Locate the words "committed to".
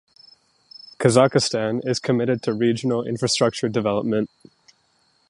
1.99-2.53